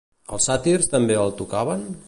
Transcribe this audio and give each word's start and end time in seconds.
Els 0.37 0.47
sàtirs 0.49 0.89
també 0.95 1.19
el 1.27 1.35
tocaven? 1.43 1.89